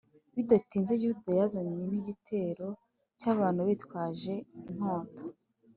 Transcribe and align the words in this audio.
Bidatinze 0.35 0.93
Yuda 1.03 1.31
yazanye 1.39 1.83
n 1.91 1.93
igitero 1.99 2.67
cy 3.19 3.25
abantu 3.33 3.61
bitwaje 3.69 4.33
inkota 4.69 5.21